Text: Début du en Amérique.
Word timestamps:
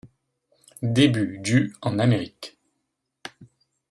Début 0.81 1.37
du 1.37 1.75
en 1.83 1.99
Amérique. 1.99 2.57